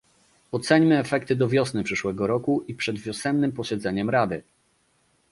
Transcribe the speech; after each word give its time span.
oceńmy 0.51 0.99
efekty 0.99 1.35
do 1.35 1.47
wiosny 1.49 1.83
przyszłego 1.83 2.27
roku 2.27 2.63
i 2.67 2.75
przed 2.75 2.99
wiosennym 2.99 3.51
posiedzeniem 3.51 4.09
Rady 4.09 4.43